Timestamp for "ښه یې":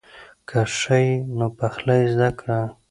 0.77-1.15